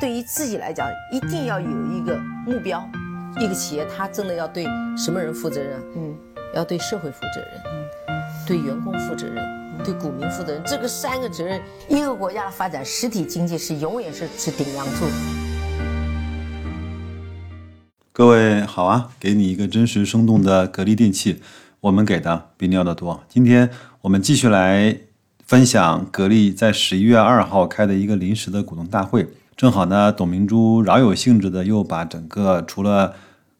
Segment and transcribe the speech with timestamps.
[0.00, 2.82] 对于自己来讲，一定要有一个目标。
[3.38, 4.64] 一个企业，它真的要对
[4.96, 5.78] 什么人负责任？
[5.94, 6.16] 嗯，
[6.54, 7.86] 要对社会负责任，嗯，
[8.46, 9.44] 对员工负责任，
[9.84, 10.62] 对股民负责任。
[10.64, 15.04] 这个三个责任，一个国家的发展，实体经济是永远是是顶梁柱。
[18.10, 21.42] 各位好啊，给你一个真实生动的格力电器，
[21.80, 23.22] 我们给的比你要的多。
[23.28, 23.68] 今天
[24.00, 24.96] 我们继续来
[25.44, 29.28] 分享格力在十一月二号开的一个临时的股东大会。
[29.60, 33.12] 正好呢，董明珠饶有兴致的又把整个除了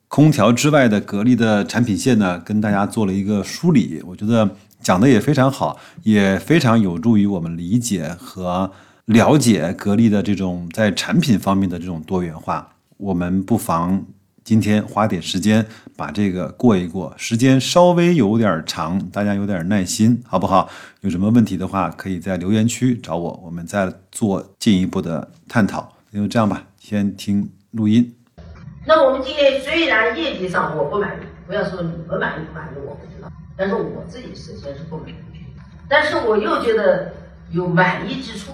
[0.09, 4.03] 空调之外的格力的产品线呢，跟大家做了一个梳理。
[4.07, 4.49] 我觉得
[4.81, 8.73] 讲的也非常好，也非常有助于我们理解和
[9.05, 12.67] 了解格力的这种在产品方面的这种多元化。
[12.97, 14.03] 我们不妨。
[14.51, 15.65] 今天花点时间
[15.97, 20.69] 把这个过一过，时间稍微有点长，大家有点耐心，好不好？
[21.03, 25.89] 有什么问题的话，可以在留言区找我，我们再做进一步的探讨。
[26.11, 28.13] 那就这样吧，先听录音。
[28.85, 35.15] 那我们今天虽然业绩上我不满意，不要说你们满意不满意，我不知道，但是我自己首先是不满意，
[35.89, 37.13] 但是我又觉得
[37.52, 38.51] 有满意之处。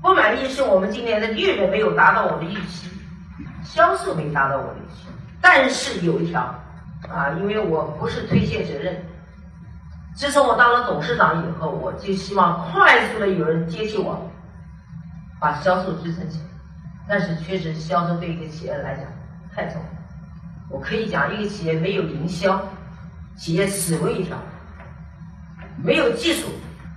[0.00, 2.88] 不满意是我们今年的利润没有达到我的预期，
[3.64, 5.08] 销售没达到我的预期。
[5.44, 6.40] 但是有一条，
[7.12, 9.04] 啊，因为我不是推卸责任。
[10.16, 14.30] 自从我当了董事长以后，我就希望快速的有人接替我，
[15.38, 16.44] 把销售支撑起来。
[17.06, 19.04] 但是确实，销售对一个企业来讲
[19.54, 19.86] 太重要。
[20.70, 22.58] 我可以讲，一个企业没有营销，
[23.36, 24.38] 企业死路一条；
[25.76, 26.48] 没有技术，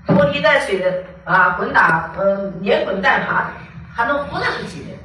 [0.05, 3.51] 拖泥带水的啊，滚打，呃，连滚带爬，
[3.93, 4.97] 还能活上去几年。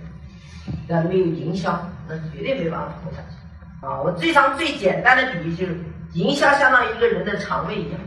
[0.93, 3.87] 但没有营销，那绝对没办法活下去。
[3.87, 5.81] 啊，我最常最简单的比喻就是，
[6.13, 7.99] 营销相当于一个人的肠胃一样，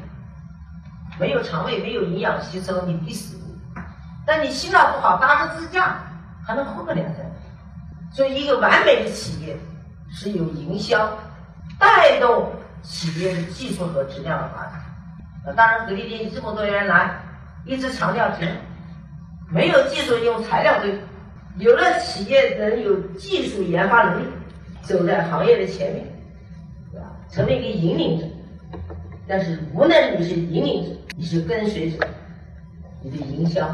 [1.19, 3.35] 没有肠胃，没有营养吸收，你必死。
[4.27, 5.97] 但你心脏不好，搭个支架
[6.45, 7.31] 还能活个两三年。
[8.11, 9.57] 所以，一个完美的企业
[10.09, 11.09] 是有营销
[11.79, 12.51] 带动
[12.83, 14.73] 企业的技术和质量的发展。
[15.45, 17.19] 啊，当然，格力电器这么多年来
[17.65, 18.55] 一直强调质量，
[19.49, 20.97] 没有技术用材料堆。
[21.57, 24.27] 有了企业能有技术研发能力，
[24.81, 26.05] 走在行业的前面，
[26.91, 27.15] 对吧？
[27.31, 28.25] 成为一个引领者。
[29.27, 32.05] 但是无论你是引领者，你是跟随者，
[33.01, 33.65] 你的营销，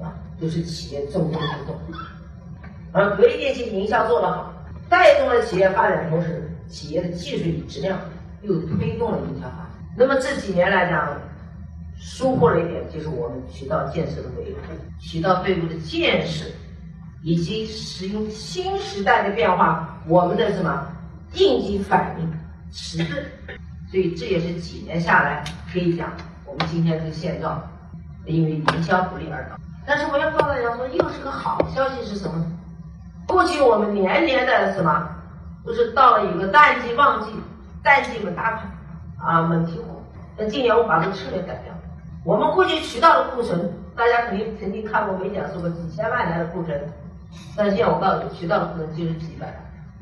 [0.00, 1.74] 啊，都是企业重中之重。
[2.92, 4.52] 而格力电器营销做得好，
[4.88, 7.98] 带动了企业发展，同时企业的技术与质量
[8.42, 9.66] 又推动了营销发展。
[9.96, 11.18] 那么这几年来讲，
[11.98, 14.58] 疏忽了一点，就是我们渠道建设的维护、
[15.00, 16.44] 渠道队伍的建设，
[17.22, 20.86] 以及使用新时代的变化，我们的什么
[21.34, 22.32] 应急反应
[22.70, 23.24] 迟钝，
[23.90, 25.42] 所以这也是几年下来
[25.72, 26.10] 可以讲
[26.44, 27.60] 我们今天这个现状，
[28.26, 29.56] 因为营销不利而导。
[29.86, 32.44] 但是我要告诉大家说，又是个好消息是什么？
[33.26, 35.08] 过去我们年年的什么，
[35.64, 37.32] 不是到了一个淡季旺季，
[37.82, 38.70] 淡季猛大款
[39.18, 40.02] 啊猛提货，
[40.36, 41.75] 那今年我把这个策略改掉。
[42.26, 46.76] 我们过去渠道的库存，大家肯定曾经看过，没讲说过几千万台的库存，
[47.56, 49.54] 但现在我告诉你，渠道的库存就是几百，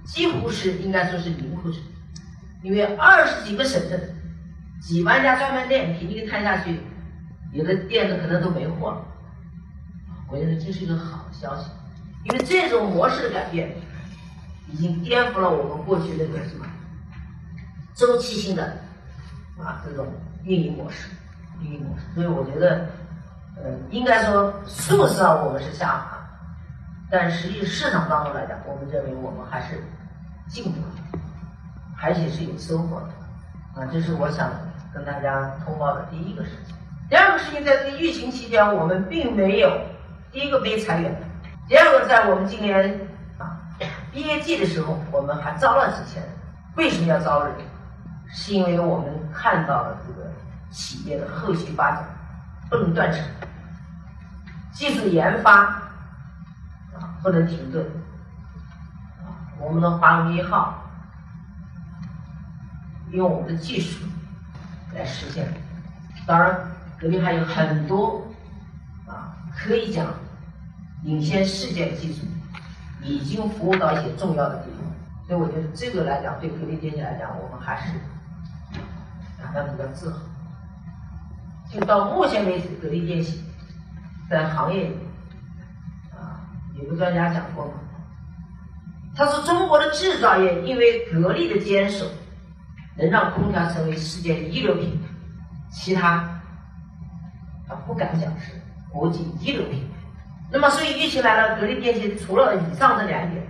[0.07, 1.85] 几乎是应该说是零库存，
[2.63, 4.01] 因为二十几个省份，
[4.81, 6.81] 几万家专卖店，平均摊下去，
[7.53, 9.05] 有的店子可能都没货了。
[10.31, 11.69] 我觉得这是一个好消息，
[12.25, 13.71] 因为这种模式的改变，
[14.73, 16.65] 已经颠覆了我们过去那个什么
[17.95, 18.79] 周期性的
[19.59, 20.07] 啊这种
[20.45, 21.11] 运营模式。
[21.61, 22.87] 运营模式，所以我觉得，
[23.57, 26.19] 呃，应该说数字上我们是下滑，
[27.11, 29.83] 但实际市场当中来讲，我们认为我们还是
[30.49, 31.19] 进步的，
[32.03, 34.51] 而且是有收获的，啊，这是我想
[34.93, 36.75] 跟大家通报的第一个事情。
[37.09, 39.71] 第二个事情，在这个疫情期间，我们并没有
[40.33, 41.15] 第一个没裁员，
[41.69, 42.99] 第二个在我们今年
[43.39, 43.61] 啊
[44.13, 46.31] 毕业季的时候，我们还招了几千人。
[46.77, 47.55] 为什么要招人？
[48.33, 50.29] 是因为我们看到了这个。
[50.75, 52.05] 企业的后续发展
[52.69, 53.23] 不能断层，
[54.73, 55.67] 技术研发
[56.93, 57.87] 啊不能停顿，
[59.61, 60.83] 我们的华龙一号
[63.13, 64.05] 用我们的技术
[64.93, 65.47] 来实现。
[66.27, 66.59] 当然，
[66.99, 68.27] 格力还有很多
[69.07, 70.07] 啊可以讲
[71.05, 72.27] 领先世界的技术，
[73.01, 74.81] 已经服务到一些重要的地方。
[75.29, 77.93] 所以我觉得这个来讲，对格力电器来讲，我们还是
[79.41, 80.19] 感到比较自豪。
[81.75, 83.43] 就到目前为止，格力电器
[84.31, 84.97] 在行业里，
[86.13, 86.47] 啊，
[86.79, 87.73] 有个专家讲过嘛，
[89.17, 92.07] 他说中国的制造业因为格力的坚守，
[92.97, 95.09] 能让空调成为世界一流品牌，
[95.69, 96.41] 其他
[97.67, 98.53] 他不敢讲是
[98.93, 99.87] 国际一流品牌。
[100.53, 103.45] 那么，所以疫情来了，格力电器除了以上这两点，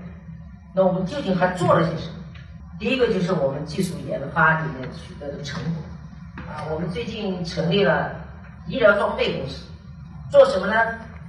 [0.74, 2.14] 那我们究竟还做了些什么？
[2.78, 5.82] 第一个就是我们技术研发里面取得的成果。
[6.70, 8.10] 我们最近成立了
[8.66, 9.66] 医疗装备公司，
[10.30, 10.74] 做什么呢？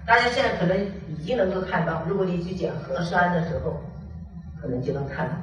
[0.05, 0.77] 大家现在可能
[1.07, 3.81] 已经能够看到，如果你去检核酸的时候，
[4.61, 5.35] 可能就能看到。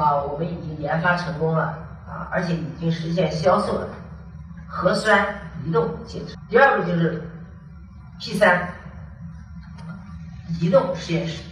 [0.00, 1.64] 啊，我们已经研发成功了，
[2.06, 3.88] 啊，而且已经实现销售了
[4.68, 5.26] 核酸
[5.64, 6.34] 移动检测。
[6.48, 7.22] 第二个就是
[8.20, 8.68] P 三
[10.60, 11.42] 移动实验室，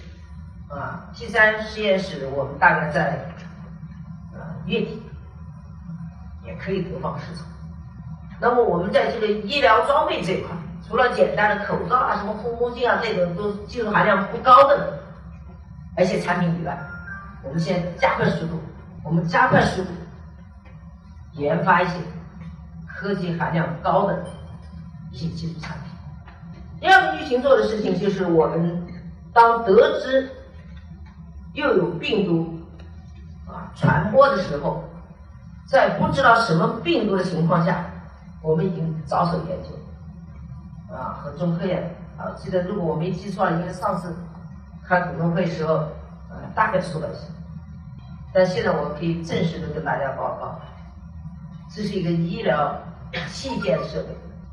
[0.69, 3.27] 啊，P 三实验室我们大概在
[4.35, 5.03] 啊月底
[6.59, 7.45] 可以投放市场。
[8.41, 10.57] 那么我们在这个医疗装备这一块，
[10.87, 15.01] 除了简单的口罩啊、什么护目镜啊这种都技术含量不高的，
[15.97, 16.79] 而且产品以外，
[17.43, 18.61] 我们现在加快速度，
[19.03, 19.91] 我们加快速度
[21.33, 21.95] 研发一些
[22.87, 24.25] 科技含量高的
[25.11, 25.93] 一些技术产品。
[26.81, 28.87] 第二个疫情做的事情就是我们
[29.33, 30.31] 当得知
[31.55, 32.57] 又有病毒
[33.49, 34.88] 啊传播的时候，
[35.69, 37.85] 在不知道什么病毒的情况下，
[38.43, 39.69] 我们已经着手研究。
[40.91, 44.17] 啊和中科院啊，记得如果我没记错，应该上次
[44.83, 45.75] 开股东会时候
[46.31, 47.27] 啊大概说了一些，
[48.33, 50.59] 但现在我可以正式的跟大家报告，
[51.71, 52.75] 这是一个医疗
[53.29, 54.09] 器件设备。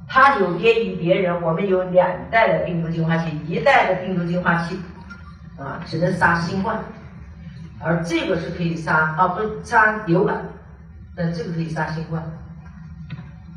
[0.10, 4.78] 它有别于别人，我们有两代的病毒净化器，一代的病毒净化器，
[5.58, 6.78] 啊，只能杀新冠，
[7.80, 10.46] 而这个是可以杀啊，不杀流感，
[11.16, 12.24] 但这个可以杀新冠。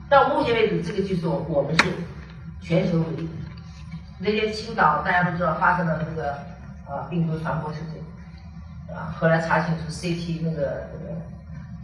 [0.09, 1.93] 到目前为止，这个技术我们是
[2.61, 3.29] 全球唯一。
[4.19, 6.33] 那天青岛大家都知道发生了这个
[6.87, 11.21] 啊病毒传播事件，啊，后来查清楚 CT 那个那个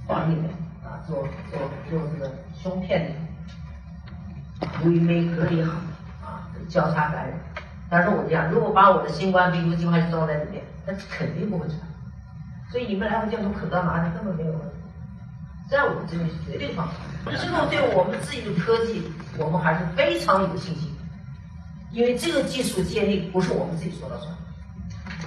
[0.06, 0.50] 房里面
[0.82, 1.60] 啊做做
[1.90, 3.12] 做这个胸片
[4.60, 4.66] 的。
[4.84, 5.74] 由于没隔离好，
[6.24, 7.38] 啊，交叉感染。
[7.90, 11.78] 但是我讲，如果把我的新冠病毒计划器装在里面，那肯定不会传。
[12.70, 14.76] 所以你们来我叫从口罩拿的根本没有问题，
[15.70, 17.38] 在我们这边是绝对放心。
[17.38, 19.02] 之后对我们自己的科技，
[19.38, 20.94] 我们还是非常有信心，
[21.90, 24.34] 因为这个技术建立不是我们自己说了算。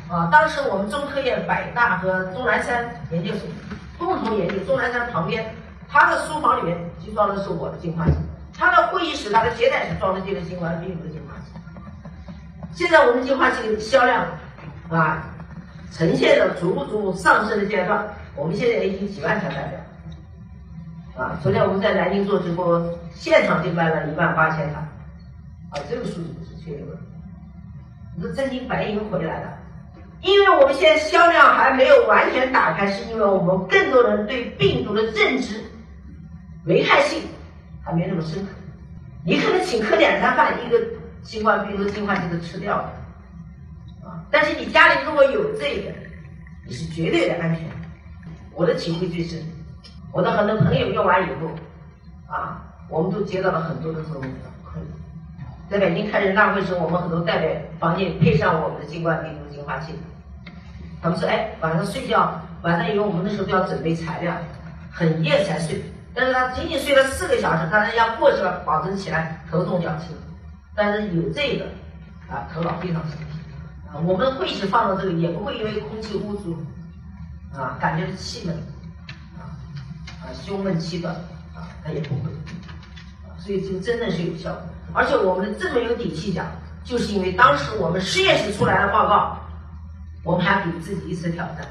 [0.07, 3.41] 啊，当时我们中科院、百大和钟南山研究所
[3.97, 5.53] 共同研究，钟南山旁边
[5.89, 8.13] 他的书房里面就装的是我的净化器。
[8.57, 11.51] 他的会议室、他的接待室装的就是新冠病毒的净化器。
[12.73, 14.25] 现在我们净化器的销量
[14.89, 15.23] 啊，
[15.91, 18.07] 呈现了逐步上升的阶段。
[18.35, 19.79] 我们现在已经几万台代表，
[21.17, 22.79] 啊，昨天我们在南京做直播，
[23.13, 24.79] 现场就卖了一万八千台，
[25.71, 26.97] 啊，这个数字是确认的。
[28.15, 29.57] 你说真金白银回来了，
[30.21, 35.59] 因为我们现在销量还没有完全打开，是因为我们更多人对病毒的认知、
[36.65, 37.21] 危害性。
[37.83, 38.49] 还没那么深刻，
[39.23, 40.77] 你可能请客两餐饭，一个
[41.23, 42.91] 新冠病毒净化器都吃掉了，
[44.03, 44.27] 啊！
[44.29, 45.93] 但是你家里如果有这个，
[46.65, 47.63] 你是绝对的安全。
[48.53, 49.41] 我的体会最深，
[50.11, 54.31] 我的很多朋友用完以后，啊，我们都接到了很多的这种反
[54.65, 54.77] 馈。
[55.69, 59.93] 在北京开人大会时，我们很多代表房间配上我们的新冠病毒净化器，
[61.01, 64.33] 他们说，哎，晚上睡觉，晚上因为我们那时候都要准备材料，
[64.91, 65.81] 很夜才睡。
[66.15, 70.15] 但是他仅仅睡了四个小时，但是要过去了，保证起来头重脚轻。
[70.73, 71.65] 但是有这个，
[72.33, 73.39] 啊，头脑非常清晰。
[73.87, 76.55] 啊，我们会议室放到这里，也不会因为空气污浊，
[77.59, 78.55] 啊，感觉气闷，
[80.33, 81.13] 胸闷气短，
[81.55, 82.31] 啊，它也不会。
[83.37, 84.63] 所以这个真的是有效果。
[84.93, 86.45] 而且我们这么有底气讲，
[86.83, 89.37] 就是因为当时我们实验室出来的报告，
[90.23, 91.65] 我们还给自己一次挑战。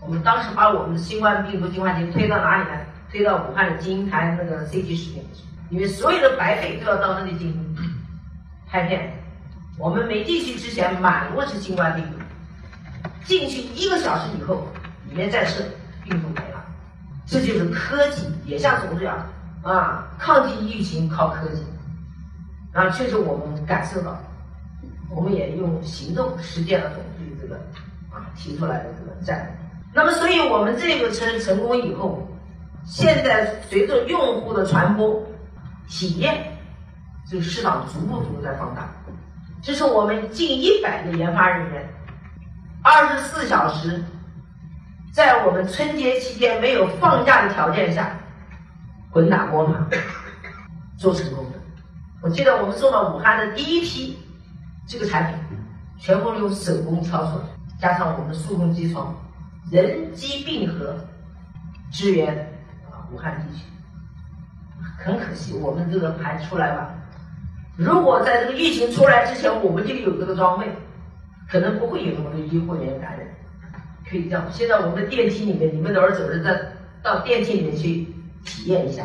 [0.00, 2.86] 我们当时把我们的新冠病毒净化器推到哪里来？
[3.08, 7.76] 推到武汉的金银潭那个 CT 实验室，因为所有的白肺都要到那里进行
[8.68, 9.12] 拍片。
[9.78, 12.18] 我们没进去之前满屋是新冠病毒，
[13.24, 14.66] 进去一个小时以后，
[15.08, 15.64] 里面再试
[16.02, 16.28] 病毒。
[17.26, 19.26] 这就是科技，也像总这样
[19.62, 21.62] 啊，抗击疫情靠科技。
[22.72, 24.18] 啊，确实我们感受到，
[25.10, 27.56] 我们也用行动实践了总书记这个
[28.10, 29.68] 啊提出来的这个战略。
[29.92, 32.26] 那么，所以我们这个成成功以后。
[32.88, 35.20] 现在随着用户的传播
[35.88, 36.56] 体验，
[37.28, 38.88] 这个市场逐步逐步在放大。
[39.60, 41.84] 这是我们近一百个研发人员，
[42.84, 44.00] 二十四小时，
[45.16, 48.14] 在我们春节期间没有放假的条件下，
[49.10, 49.88] 滚打锅码
[50.98, 51.58] 做成功的。
[52.20, 54.18] 我记得我们送到武汉的第一批
[54.86, 55.38] 这个产品，
[55.98, 57.44] 全部用手工挑出来，
[57.80, 59.16] 加上我们数控机床，
[59.70, 60.94] 人机并合，
[61.90, 62.52] 支援。
[63.10, 63.64] 武汉地区，
[64.98, 66.92] 很可惜，我们这个还出来吧，
[67.76, 70.66] 如果在这个疫情出来之前，我们就有这个装备，
[71.48, 73.26] 可能不会有那么多医护人员感染。
[74.08, 76.66] 可以这样，现在我们的电梯里面，你们的儿子儿子
[77.02, 78.06] 到电梯里面去
[78.44, 79.04] 体验一下，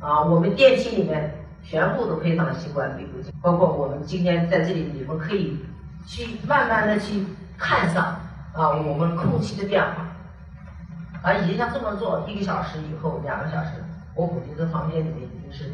[0.00, 5.58] 啊，我们电梯里面全部都配上了新冠病毒包括我们今天在这里，你们可以
[6.06, 7.24] 去慢慢的去
[7.58, 8.04] 看上
[8.54, 10.06] 啊，我们空气的变化，
[11.22, 13.72] 啊，已经像这么做，一个小时以后，两个小时，
[14.14, 15.70] 我估计这房间里面已经是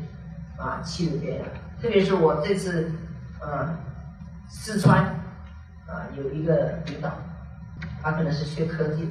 [0.59, 1.47] 啊气流变了，
[1.80, 2.90] 特别是我这次，
[3.40, 3.76] 嗯，
[4.49, 5.04] 四川
[5.87, 7.11] 啊有一个领导。
[8.07, 9.11] 他可能是学科技的，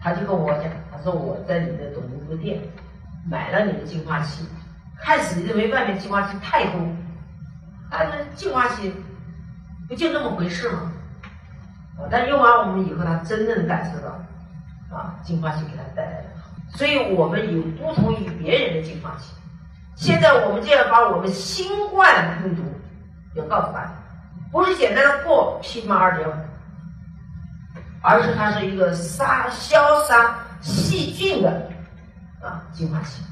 [0.00, 2.60] 他就跟我讲，他说我在你的董明珠店
[3.28, 4.46] 买了你的净化器，
[4.96, 6.80] 开始认为外面净化器太多，
[7.90, 8.94] 但是净化器
[9.88, 10.92] 不就那么回事吗？
[11.98, 19.34] 啊，但用完我们以后，他真正感受到啊，净化器给他带来的好，所以我们有不同于别人的净化器。
[19.96, 22.62] 现在我们就要把我们新冠病毒
[23.34, 23.90] 要告诉大家。
[24.52, 26.32] 不是简单的过 PM 二点五，
[28.06, 31.70] 而是它是一个杀消杀细菌的
[32.42, 33.22] 啊净化器。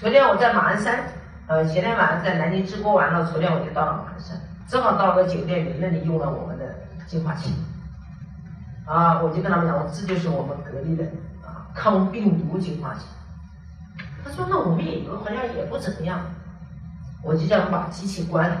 [0.00, 1.04] 昨天我在马鞍山，
[1.46, 6.74] 呃，前天晚上在南京直播完了，昨天我就到了马鞍山，正好到了酒店里，那里用了我们的
[7.06, 7.54] 净化器。
[8.86, 11.04] 啊，我就跟他们讲，我这就是我们格力的
[11.44, 13.04] 啊抗病毒净化器。
[14.24, 16.18] 他说那我们也有，好像也不怎么样。
[17.22, 18.56] 我就叫他把机器关了。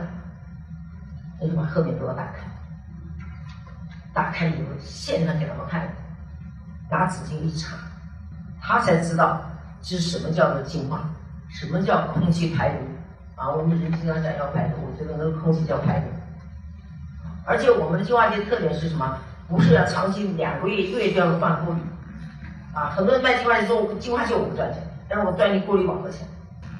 [1.40, 2.40] 我就把后面给我打开，
[4.12, 5.88] 打开以后现场给他们看，
[6.90, 7.76] 拿纸巾一擦，
[8.60, 9.40] 他才知道
[9.80, 11.08] 这是什么叫做净化，
[11.48, 12.84] 什么叫空气排毒
[13.36, 13.50] 啊？
[13.50, 16.06] 我们人经常讲要排毒，我觉得那个空气叫排毒。
[17.46, 19.16] 而且我们的净化器特点是什么？
[19.48, 21.80] 不是要长期两个月一个月就要换过滤
[22.72, 22.90] 啊！
[22.94, 26.20] 很多人卖净化器说净化器我不赚钱，但是我赚你过滤网的钱，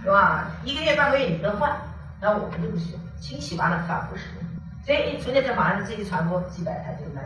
[0.04, 0.48] 是吧？
[0.62, 1.76] 一个月半个月你得换，
[2.20, 4.49] 那我们就不行，清洗完了反复使用。
[4.84, 7.22] 所以存在在马上，这一传播几百台就卖，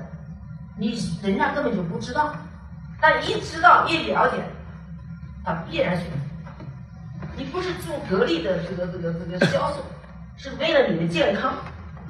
[0.77, 2.35] 你人家根本就不知道，
[3.01, 4.45] 但一知道一了解，
[5.45, 6.07] 他必然选。
[7.37, 9.85] 你不是做格力的这个这个这个销售，
[10.37, 11.55] 是为了你的健康，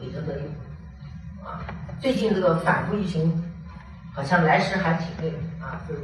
[0.00, 0.46] 你这个用
[1.46, 1.60] 啊。
[2.00, 3.44] 最近这个反复疫情，
[4.14, 5.94] 好像来时还挺那个啊，就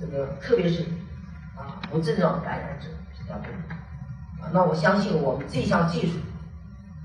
[0.00, 0.82] 这个特别是
[1.56, 3.46] 啊无症状感染者比较多
[4.40, 4.50] 啊。
[4.52, 6.14] 那我相信我们这项技术，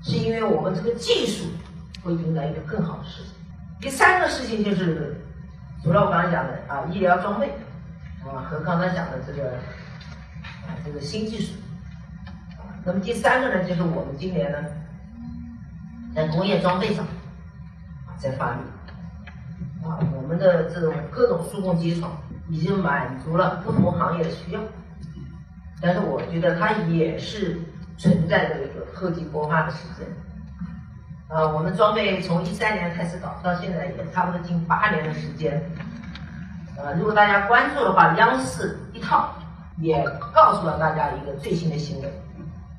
[0.02, 1.46] 是因为我们这个技术。
[2.02, 3.32] 会迎来一个更好的事情。
[3.80, 5.20] 第三个事情就是，
[5.82, 7.50] 除了我刚才讲的啊医疗装备
[8.24, 9.50] 啊和刚才讲的这个
[10.66, 11.52] 啊这个新技术
[12.58, 14.58] 啊，那么第三个呢，就是我们今年呢
[16.14, 17.04] 在工业装备上
[18.06, 18.60] 啊在发力
[19.82, 22.12] 啊，我们的这种各种数控机床
[22.48, 24.60] 已经满足了不同行业的需要，
[25.80, 27.58] 但是我觉得它也是
[27.96, 30.06] 存在着一个厚积薄发的时间。
[31.32, 35.62] 呃，我们装备从一三年开始搞，到现在也差不多近八年的时间。
[36.76, 39.32] 呃，如果大家关注的话，央视一套
[39.78, 42.10] 也告诉了大家一个最新的新闻，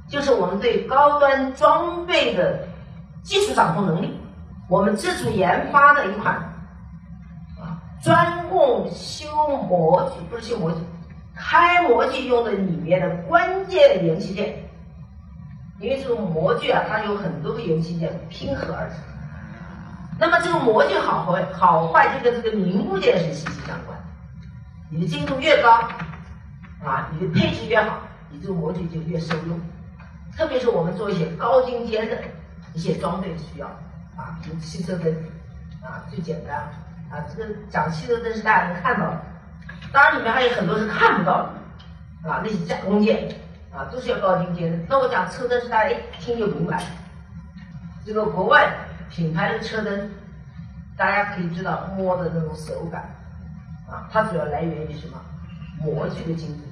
[0.09, 2.67] 就是我们对高端装备的
[3.23, 4.19] 技术掌控能力，
[4.67, 6.35] 我们自主研发的一款
[7.57, 9.25] 啊专供修
[9.69, 10.79] 模具，不是修模具，
[11.33, 14.53] 开模具用的里面的关键元器件。
[15.81, 18.97] 因为这种模具啊，它有很多个元器件拼合而成。
[20.19, 23.97] 那么这个模具好坏，好坏就跟这个零部件是息息相关。
[24.91, 25.71] 你的精度越高，
[26.85, 27.97] 啊，你的配置越好，
[28.29, 29.59] 你这个模具就越受用。
[30.37, 32.15] 特别是我们做一些高精尖的
[32.75, 33.65] 一些装备需要，
[34.15, 35.11] 啊，比如汽车灯，
[35.81, 36.57] 啊，最简单，
[37.09, 39.19] 啊，这个讲汽车灯是大家能看到的，
[39.91, 41.49] 当然里面还有很多是看不到
[42.23, 43.27] 的，啊，那些加工件。
[43.73, 44.77] 啊，都是要高精尖的。
[44.89, 46.83] 那我讲车灯是大家一听就明白。
[48.05, 48.69] 这个国外
[49.09, 50.11] 品牌的车灯，
[50.97, 53.03] 大家可以知道摸的那种手感，
[53.89, 55.17] 啊，它主要来源于什么？
[55.79, 56.63] 模具的精度。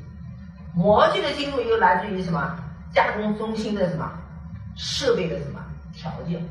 [0.73, 2.57] 模具的精度又来自于什么？
[2.93, 4.11] 加工中心的什么？
[4.75, 5.59] 设备的什么
[5.93, 6.41] 条件？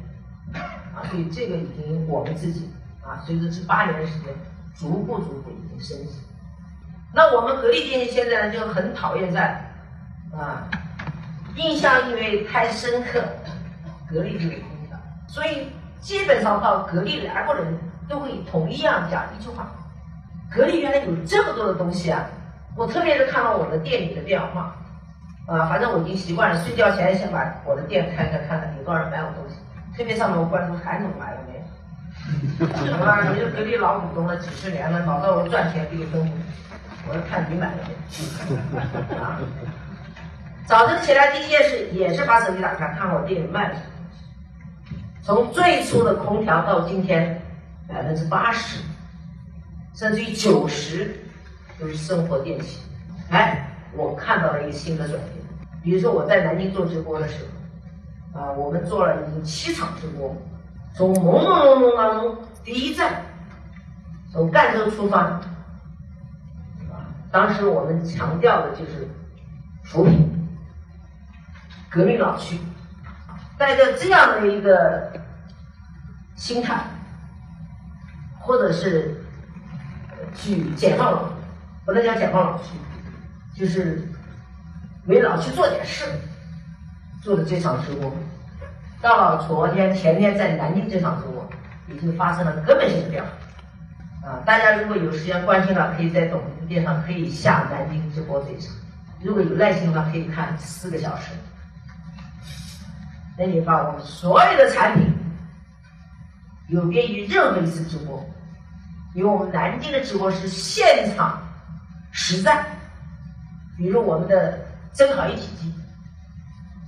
[0.55, 2.71] 啊，所以这个已经我们自己
[3.03, 4.33] 啊，随着这八年的时间，
[4.75, 6.15] 逐步逐步已经升级。
[7.13, 9.65] 那我们格力电器现在呢，就很讨厌在。
[10.37, 10.69] 啊，
[11.57, 13.23] 印象因为太深刻，
[14.11, 15.69] 格力这个领导，所以
[16.01, 19.71] 基本上到格力来过的人都会同一样讲一句话：
[20.51, 22.27] 格力原来有这么多的东西啊！
[22.77, 24.77] 我特别是看到我的店里的变化，
[25.47, 29.57] 啊，反正我已经习惯了，睡觉前先把我的店开开，看看有多少人买我东西。
[29.97, 31.55] 特别上面我关注韩总买了没
[32.87, 32.95] 有？
[33.05, 33.27] 啊？
[33.33, 36.31] 你是格力老股东了几十年了，老在我赚钱给你分红，
[37.09, 39.17] 我要看你买了没。
[39.17, 39.41] 啊。
[40.69, 44.99] 早晨起来第一件事也是把手机打开，看我店里卖了什么东西。
[45.23, 47.41] 从最初的空调到今天，
[47.89, 48.83] 百分之八十，
[49.95, 51.11] 甚至于九十，
[51.81, 52.83] 都是生活电器。
[53.31, 55.33] 哎，我看到了一个新的转变。
[55.83, 57.47] 比如说我在南京做直播的时
[58.35, 60.37] 候，啊，我们做了已经七场直播，
[60.95, 63.23] 从朦朦胧胧当中，第一站
[64.31, 65.21] 从赣州出发，
[66.91, 69.09] 啊，当时我们强调的就是
[69.83, 70.28] 扶贫。
[71.91, 72.59] 革命老区，
[73.57, 75.11] 带着这样的一个
[76.37, 76.85] 心态，
[78.39, 79.25] 或者是
[80.35, 81.33] 去解放，
[81.87, 82.75] 不能讲解放老区，
[83.57, 84.07] 就是
[85.07, 86.05] 为老区做点事，
[87.23, 88.13] 做的这场直播，
[89.01, 91.49] 到了昨天、前天在南京这场直播，
[91.89, 93.31] 已经发生了根本性的变化。
[94.29, 98.75] 啊，大家如果有时间关心了，可以在抖音电上可以下南京直播这一场，
[99.23, 101.31] 如果有耐心的话，可以看四个小时。
[103.39, 105.15] 那你把我们所有的产品
[106.67, 108.29] 有别于任何一次直播，
[109.15, 111.41] 因为我们南京的直播是现场
[112.11, 112.67] 实战。
[113.77, 114.59] 比如我们的
[114.93, 115.73] 蒸烤一体机，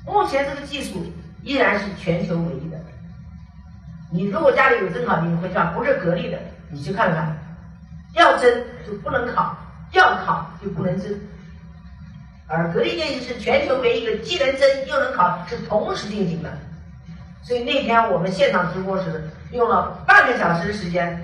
[0.04, 1.00] 目前这个技术
[1.45, 2.76] 依然是全球唯一的。
[4.11, 6.38] 你如果家里有蒸烤机，你回家不是格力的，
[6.69, 7.33] 你去看看，
[8.14, 9.57] 要蒸就不能烤，
[9.92, 11.16] 要烤就不能蒸。
[12.52, 16.50] 而格力电器是全球唯一一个既能蒸又能烤，是同时进行的。
[17.42, 21.23] 所以那天我们现场直播时，用了半个小时的时间，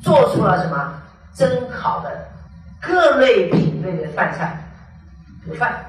[0.00, 1.02] 做出了什么
[1.34, 2.28] 蒸烤的
[2.80, 4.62] 各类品类的饭菜，
[5.46, 5.84] 有饭，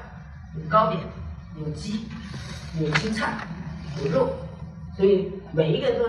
[0.56, 1.00] 有糕点，
[1.60, 2.08] 有鸡，
[2.80, 3.32] 有青菜，
[4.04, 4.36] 有肉。
[4.98, 6.06] 所以每一个都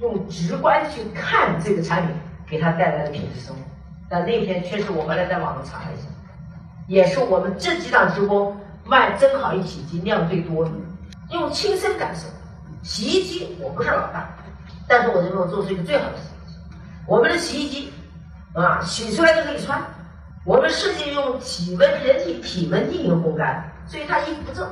[0.00, 2.14] 用直观去看这个产品
[2.46, 3.62] 给他带来的品质生活。
[4.10, 6.08] 但那天确实我回来在网上查了一下。
[6.86, 10.70] 也是我们这几档直播卖蒸烤一体机量最多的，
[11.30, 12.28] 用亲身感受。
[12.82, 14.28] 洗衣机我不是老大，
[14.86, 16.58] 但是我认为我做出一个最好的洗衣机。
[17.06, 17.92] 我们的洗衣机
[18.54, 19.80] 啊，洗出来就可以穿。
[20.44, 24.66] 我们设计用体温人体体温进行烘干，所以它衣服不皱。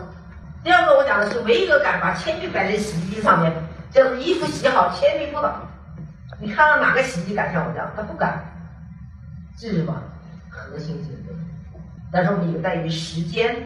[0.62, 3.50] 第二个我讲的是唯一一个敢把铅笔摆在洗衣机上面，
[3.90, 5.60] 叫做衣服洗好铅笔不倒。
[6.38, 7.90] 你看到哪个洗衣机敢像我这样？
[7.96, 8.44] 他不敢。
[9.58, 9.94] 这是什么？
[10.50, 11.34] 核心竞争。
[12.12, 13.56] 但是我们有待于时间，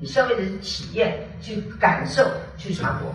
[0.00, 2.24] 给消费者体验、去感受、
[2.56, 3.12] 去传播。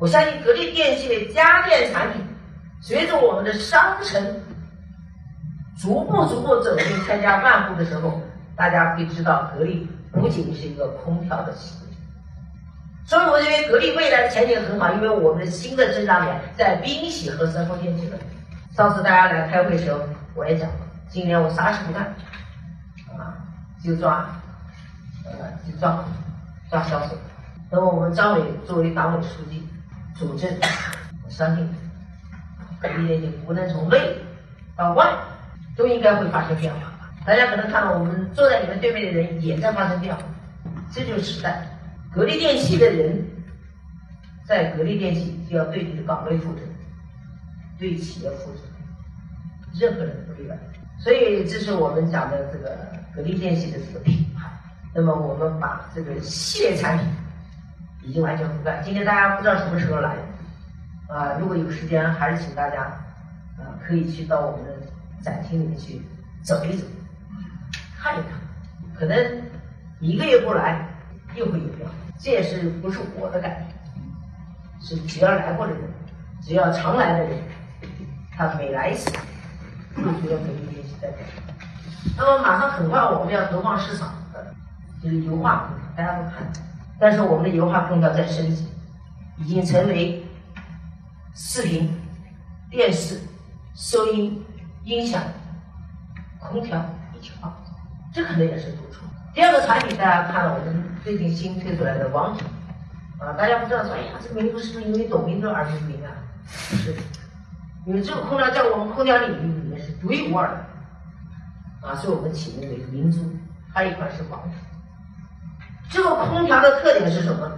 [0.00, 2.20] 我相信格力电器的家电产品，
[2.82, 4.42] 随着我们的商城
[5.78, 8.20] 逐步逐步走进千家万户的时候，
[8.56, 11.96] 大家会知道格力不仅是一个空调的企业。
[13.06, 18.18] 所以我认为格力未来的前景很好，因为我们的新的增长点在冰洗和生活电器的。
[18.76, 20.00] 上次大家来开会的时候，
[20.34, 20.76] 我也讲了，
[21.08, 22.02] 今年我啥事不干。
[23.18, 23.36] 啊
[23.82, 24.28] 就抓，
[25.24, 25.32] 呃，
[25.66, 26.04] 就抓
[26.68, 27.16] 抓销售。
[27.70, 29.66] 那么我们张伟作为党委书记
[30.14, 30.50] 主政，
[31.24, 31.66] 我相信，
[32.80, 34.16] 格力电器无论从内
[34.76, 35.10] 到外，
[35.76, 36.80] 都应该会发生变化。
[37.24, 40.22] 大家可能看到我们坐在你们对面的人也在发生变化，
[40.92, 41.66] 这就是时代。
[42.12, 43.24] 格力电器的人，
[44.46, 46.60] 在格力电器就要对你的岗位负责，
[47.78, 48.60] 对企业负责，
[49.78, 50.58] 任何人不例外。
[50.98, 52.99] 所以这是我们讲的这个。
[53.14, 54.48] 格力电器的这个品牌，
[54.94, 57.06] 那么我们把这个系列产品
[58.02, 58.80] 已经完全覆盖。
[58.84, 60.16] 今天大家不知道什么时候来，
[61.08, 62.82] 啊，如果有时间，还是请大家
[63.58, 64.76] 啊可以去到我们的
[65.22, 66.00] 展厅里面去
[66.42, 66.86] 走一走，
[67.98, 68.38] 看一看。
[68.94, 69.42] 可能
[69.98, 70.86] 一个月不来，
[71.34, 71.94] 又会有变化。
[72.18, 73.66] 这也是不是我的感
[74.80, 75.82] 觉，是只要来过的人，
[76.42, 77.38] 只要常来的人，
[78.36, 79.10] 他每来一次，
[79.96, 81.26] 就觉得格力电器在变。
[82.16, 84.54] 那么马上很快我们要投放市场的，
[85.02, 86.50] 就是油画空调，大家都看。
[86.98, 88.68] 但是我们的油画空调在升级，
[89.38, 90.24] 已经成为
[91.34, 91.98] 视频、
[92.70, 93.20] 电视、
[93.74, 94.44] 收音、
[94.84, 95.22] 音响、
[96.38, 96.78] 空调
[97.14, 97.56] 一体化，
[98.12, 99.00] 这可能也是突出。
[99.32, 102.44] 第二个产品大家看了我们最近新推出来的王者，
[103.18, 106.10] 啊，大家不知道说，哎呀，这个名字是不是因为抖音的耳闻名啊？
[106.68, 106.94] 不是，
[107.86, 110.66] 因为这个空调在我们空调领域里面是独一无二的。
[111.82, 113.18] 啊，是我们起名为明珠，
[113.72, 114.50] 还有一款是王府。
[115.88, 117.50] 这个空调的特点是什么？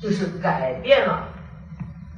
[0.00, 1.28] 就是改变了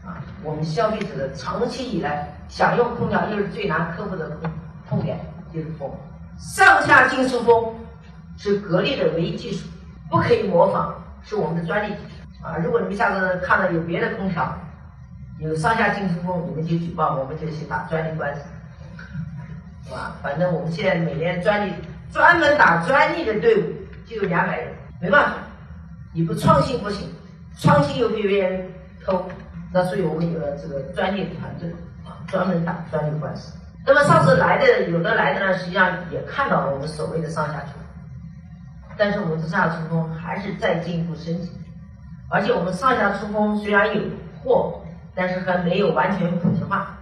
[0.02, 4.50] 啊，我们消费者的长期以来想用空调又是最难克服的痛
[4.88, 5.20] 痛点，
[5.52, 5.90] 就是风。
[6.38, 7.74] 上下进出风
[8.38, 9.68] 是格力的唯一技术，
[10.10, 11.94] 不可以模仿，是我们的专利
[12.42, 12.56] 啊。
[12.56, 14.58] 如果你们下次看到有别的空调
[15.38, 18.42] 有上下进出风，你们就举报，我们就去打专利官司。
[19.92, 20.16] 啊？
[20.22, 21.72] 反正我们现在每年专利
[22.12, 23.72] 专门打专利的队伍
[24.06, 25.36] 就有两百人，没办法，
[26.12, 27.08] 你不创新不行，
[27.58, 28.70] 创新又被别人
[29.04, 29.24] 偷，
[29.72, 31.68] 那所以我们有了这个专业团队
[32.04, 33.52] 啊，专门打专利官司。
[33.86, 37.72] 那么上次来的有的来的呢，实际上也看到了我们所谓的上下出，
[38.96, 41.50] 但是我们的上下出风还是再进一步升级，
[42.30, 44.02] 而且我们上下出风虽然有
[44.42, 44.80] 货，
[45.14, 46.96] 但是还没有完全普及化。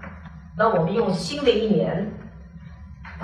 [0.56, 2.12] 那我们用新的一年，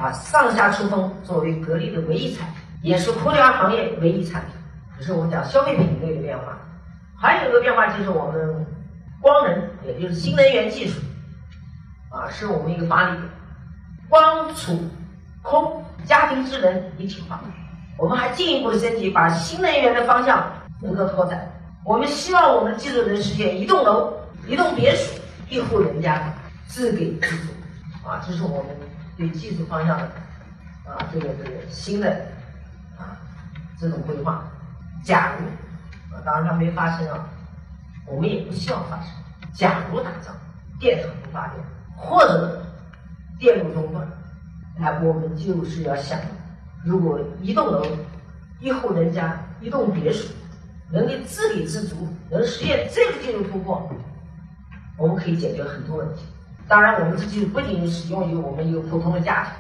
[0.01, 4.51] 啊，上下出风作为格力的唯一产品，也是空调行业唯一产品，
[4.97, 6.57] 这是我们讲消费品类的变化。
[7.21, 8.65] 还有一个变化就是我们
[9.21, 11.01] 光能，也就是新能源技术，
[12.11, 13.25] 啊，是我们一个发力点。
[14.09, 14.79] 光储
[15.43, 17.41] 空家庭智能一体化，
[17.99, 20.49] 我们还进一步升级，把新能源的方向
[20.81, 21.51] 能够拓展。
[21.85, 24.13] 我们希望我们的技术能实现一栋楼、
[24.47, 26.33] 一栋别墅、一户人家
[26.69, 28.67] 自给自足，啊，这是我们
[29.19, 30.05] 对技术方向的
[30.87, 32.09] 啊这个这个新的
[32.97, 33.19] 啊
[33.79, 34.45] 这种规划。
[35.05, 35.47] 假如
[36.15, 37.29] 啊，当然它没发生啊，
[38.07, 39.07] 我们也不希望发生。
[39.53, 40.35] 假如打仗，
[40.79, 41.65] 电厂不发电，
[41.97, 42.65] 或者
[43.39, 44.07] 电路中断，
[44.79, 46.19] 哎，我们就是要想，
[46.85, 47.85] 如果一栋楼、
[48.61, 50.29] 一户人家、一栋别墅
[50.91, 53.91] 能够自给自足，能实现这个技术突破，
[54.97, 56.25] 我们可以解决很多问题。
[56.69, 59.53] 当然，我们这技术不仅使用于我们一个普通的家庭，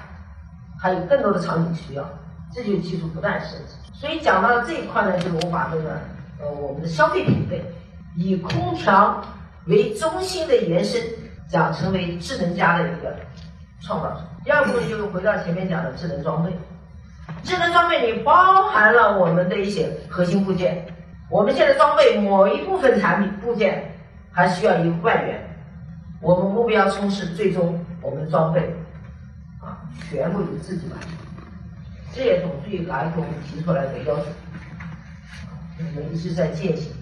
[0.78, 2.08] 还有更多的场景需要，
[2.54, 3.74] 这就是技术不断升级。
[3.94, 5.98] 所以讲到这一块呢，就是我把这个
[6.40, 7.64] 呃我们的消费品类
[8.16, 9.22] 以空调
[9.66, 11.02] 为中心的延伸，
[11.50, 13.16] 讲成为智能家的一个。
[13.80, 14.20] 创造者。
[14.44, 16.50] 第二部分就是回到前面讲的智能装备，
[17.44, 20.84] 智能装备里包含了我们的一些核心部件。
[21.30, 23.94] 我们现在装备某一部分产品部件
[24.32, 25.47] 还需要一个外援，
[26.20, 28.74] 我们目标冲刺最终我们装备
[29.60, 29.78] 啊
[30.10, 31.10] 全部由自己完成，
[32.12, 34.24] 这也总书记来给我们提出来的要求，
[35.78, 36.92] 我们一直在践行。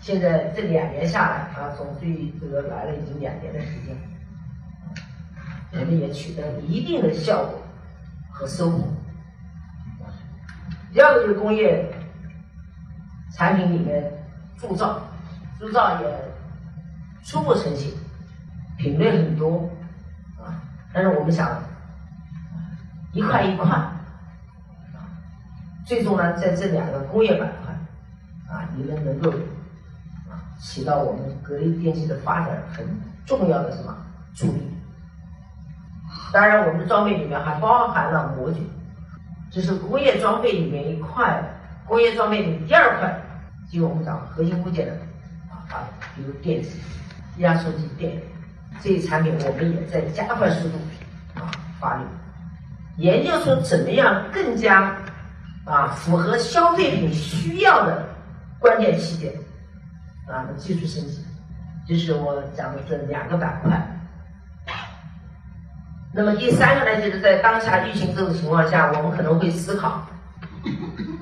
[0.00, 3.96] 现在这两年下来啊，总书记这个来了已经两年的时间。
[5.72, 7.60] 我们也取得一定的效果
[8.30, 8.84] 和收获。
[10.92, 11.92] 第二个就是工业
[13.32, 14.12] 产品里面
[14.56, 15.02] 铸造，
[15.58, 16.06] 铸造也
[17.24, 17.92] 初步成型，
[18.76, 19.68] 品类很多
[20.38, 20.60] 啊。
[20.92, 21.62] 但是我们想
[23.12, 23.66] 一块一块，
[25.86, 27.74] 最终呢，在这两个工业板块
[28.54, 29.30] 啊，你们能够
[30.30, 32.86] 啊起到我们格力电器的发展很
[33.24, 33.96] 重要的什么
[34.34, 34.70] 助力。
[36.32, 38.68] 当然，我们的装备里面还包含了模具，
[39.50, 41.42] 这是工业装备里面一块。
[41.86, 43.14] 工业装备里面第二块，
[43.70, 44.92] 就我们讲核心部件的
[45.50, 45.84] 啊，
[46.16, 46.78] 比如电子、
[47.38, 48.20] 压缩机、电
[48.82, 50.78] 这些产品，我们也在加快速度
[51.34, 52.02] 啊发力，
[52.98, 54.96] 研究出怎么样更加
[55.64, 58.06] 啊符合消费品需要的
[58.58, 59.32] 关键器件
[60.28, 61.24] 啊的技术升级，
[61.86, 63.90] 这是我讲的这两个板块。
[66.16, 70.06] 那么第三个呢，就是在当下疫情这种情况下，我们可能会思考，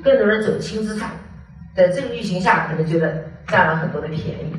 [0.04, 1.10] 更多人走轻资产，
[1.74, 4.54] 在这个疫情下可能觉得占了很多的便宜，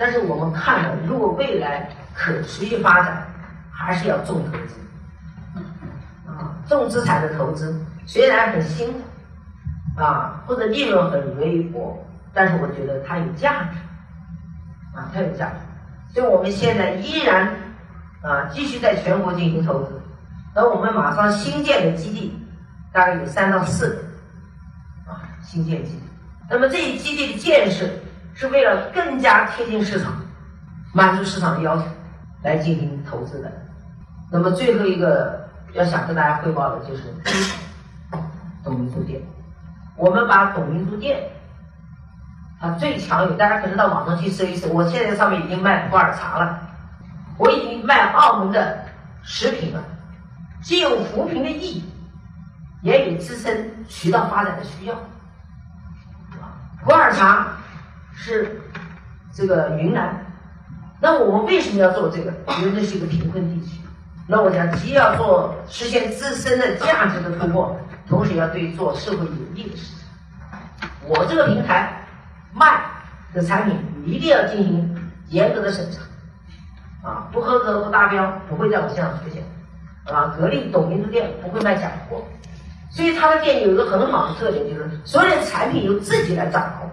[0.00, 3.22] 但是我们看了，如果未来可持续发展，
[3.70, 5.60] 还是要重投资，
[6.26, 17.48] 啊，重资产的投资虽然很辛苦，啊，或者利润很微薄，但是我觉得它有价值，啊，它有价值，所以我们现在依然。
[18.22, 19.98] 啊，继续在全国进行投资，
[20.52, 22.38] 而我们马上新建的基地
[22.92, 26.02] 大概有三到四个，啊，新建基地。
[26.50, 27.88] 那么这一基地的建设
[28.40, 30.14] 是为了更加贴近市场，
[30.94, 31.84] 满足市场的要求
[32.42, 33.52] 来进行投资的。
[34.32, 37.02] 那么最后一个要想跟大家汇报的就是
[38.64, 39.20] 董明珠店，
[39.94, 41.22] 我们把董明珠店
[42.60, 46.60] 啊最强有，大家可能到网上去搜一搜，我现在上面已经卖普洱茶了。
[47.36, 48.78] 我已经卖澳门的
[49.22, 49.84] 食品了，
[50.62, 51.84] 既有扶贫的意义，
[52.80, 54.94] 也有自身渠道发展的需要。
[56.82, 57.48] 普洱茶
[58.22, 58.60] 是
[59.32, 60.14] 这个云南，
[61.00, 62.30] 那我们为什么要做这个？
[62.60, 63.80] 因为这是一个贫困地区。
[64.26, 67.74] 那我讲，既要做实现自身的价值的突破，
[68.06, 70.88] 同时要对做社会有益的事情。
[71.08, 72.04] 我这个平台
[72.52, 72.82] 卖
[73.32, 77.08] 的产品一定要进行严格的审查。
[77.08, 79.42] 啊，不合格不达标，不会在我身上出现。
[80.04, 82.22] 啊，格力董明珠店不会卖假货，
[82.90, 86.90] 所以它的店有一个很好的特点，就是所有的产品由自己来掌控，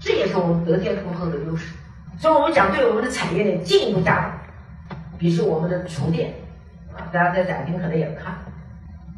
[0.00, 1.74] 这也是我们得天独厚的优势。
[2.18, 4.38] 所以我们讲对我们的产业链进一步加大。
[5.18, 6.32] 比如说我们的厨电，
[6.92, 8.34] 啊，大家在展厅可能也看，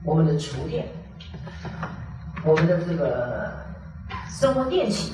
[0.03, 0.87] 我们的厨电，
[2.43, 3.53] 我们的这个
[4.31, 5.13] 生活电器，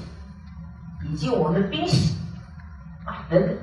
[1.11, 2.17] 以及我们的冰洗
[3.05, 3.57] 啊等等，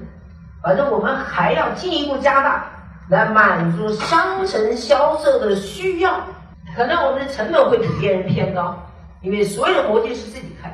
[0.61, 2.65] 反正我们还要进一步加大，
[3.07, 6.21] 来满足商城销售的需要。
[6.75, 8.77] 可能我们的成本会比别人偏高，
[9.21, 10.69] 因为所有的模具是自己开。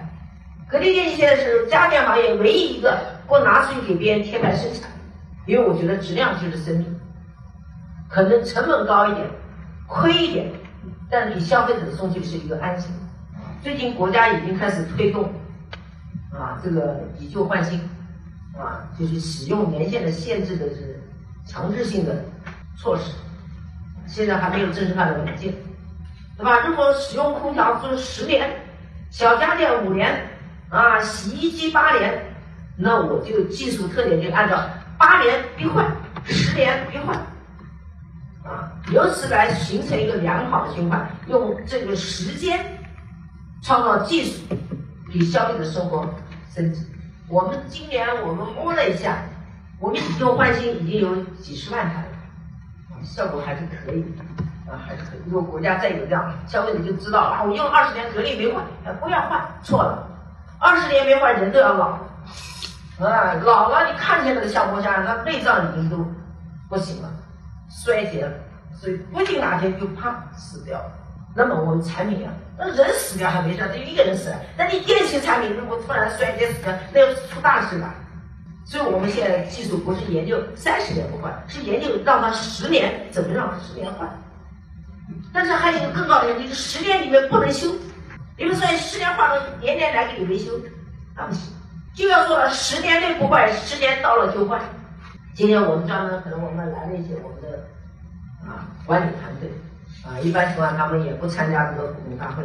[0.69, 2.95] 格力电器现在是家电行业唯一一个
[3.27, 4.87] 不拿出去给别人贴牌生产，
[5.47, 6.99] 因为我觉得质量就是生命。
[8.07, 9.27] 可能成本高一点，
[9.87, 10.51] 亏一点，
[11.09, 12.91] 但是给消费者送去是一个安心。
[13.63, 15.23] 最近国家已经开始推动，
[16.31, 17.79] 啊，这个以旧换新，
[18.55, 21.01] 啊，就是使用年限的限制的是
[21.47, 22.23] 强制性的
[22.77, 23.11] 措施，
[24.05, 25.51] 现在还没有正式发的文件。
[26.37, 26.59] 对吧？
[26.67, 28.51] 如果使用空调是十年，
[29.09, 30.28] 小家电五年，
[30.69, 32.23] 啊，洗衣机八年，
[32.77, 34.63] 那我就技术特点就按照
[34.97, 35.85] 八年必换，
[36.25, 37.17] 十年必换，
[38.43, 42.63] 啊，由此来形成一个良好的循环，用这个时间
[43.63, 44.41] 创造技术，
[45.11, 46.07] 给消费者生活
[46.53, 46.85] 升级。
[47.27, 49.23] 我们今年我们摸了一下，
[49.79, 54.05] 我们以旧换新已经有几十万台了，效果还是可以。
[54.69, 55.19] 啊，还是可以。
[55.25, 58.63] 如果国家再有这样，消费者就知道啊，我用了二十年格力没换，
[59.01, 60.07] 不要换，错了，
[60.59, 61.91] 二十年没换，人都要老，
[62.99, 65.97] 啊，老了你看起来那个像模像样，那内脏已经都
[66.67, 67.09] 不行了，
[67.69, 68.31] 衰竭了，
[68.75, 70.79] 所以不定哪天就啪死掉。
[71.33, 77.93] 那么我们产品啊，那人死掉还没事，就一个人死了，那你电器产品如果突然衰竭死掉，那要出大事了。
[78.65, 84.09] 所以我们现在技术不是研究三十年不换，是研究让它十年怎么让十年换。
[85.33, 87.73] 但是还有一个更高的研究，就是十年里面不能修。
[88.39, 90.53] 你们说十年换了，年年来给你维修，
[91.13, 91.53] 那不行，
[91.93, 94.61] 就要做到十年内不坏，十年到了就换。
[95.33, 97.67] 今天我们专门可能我们来了一些我们的
[98.47, 99.51] 啊管理团队
[100.05, 102.43] 啊，一般情况他们也不参加这个股东大会。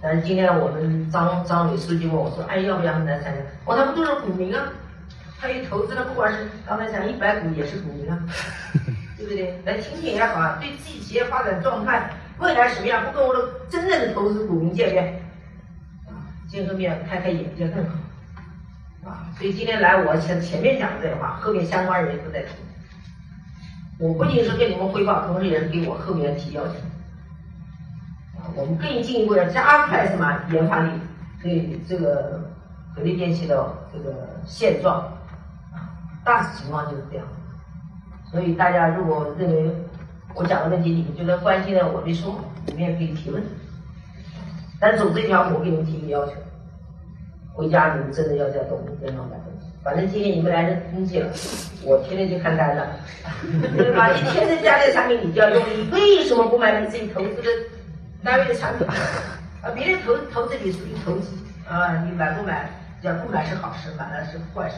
[0.00, 4.72] 但是今天我们张张伟书记问我说：“哎，要不要来参加？”我他们都是股民啊，
[5.38, 8.18] 他一投资了，不管是刚才讲一百股也是股民啊。
[9.16, 9.62] 对不对？
[9.64, 15.23] 来听听也好啊，对自己企业发展状态未来什么样，不跟我的真正的投资股民见面，
[16.54, 22.50] 见个面开开眼界更好，啊，所以今天来我前前面讲的这些话，后面相关人都在听。
[23.98, 26.74] 我不仅是跟你们汇报，同时也是给我后面提要求。
[28.54, 30.92] 我们更进一步要加快什么研发力，
[31.42, 32.48] 对这个
[32.94, 35.12] 格力电器的这个现状，
[36.24, 37.26] 大致情况就是这样。
[38.30, 39.74] 所以大家如果认为
[40.36, 43.42] 我讲的问题你们觉得关心的，我没说，你们也可以提问。
[44.84, 46.32] 但总这条，我给你们提个要求：
[47.54, 49.66] 回家你们真的要在抖音电脑买东西。
[49.82, 51.32] 反正今天你们来的东西了，
[51.82, 52.86] 我天天就看单了，
[53.78, 54.12] 对吧？
[54.12, 56.46] 你天天家电产品你就要用，你为什么？
[56.48, 57.48] 不买你自己投资的
[58.22, 58.86] 单位的产品？
[58.86, 61.28] 啊，别人投投资你属于投机
[61.66, 62.68] 啊，你买不买？
[63.00, 64.76] 要不买是好事，买了是坏事。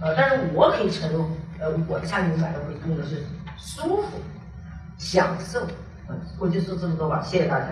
[0.00, 3.24] 呃，但是我可以承诺，呃，我的产品买的会用的是
[3.58, 4.20] 舒服、
[4.98, 5.66] 享受，
[6.08, 6.94] 嗯，我就说这么？
[6.96, 7.66] 多吧，谢谢大家。